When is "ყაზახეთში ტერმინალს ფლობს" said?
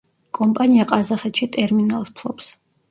0.93-2.55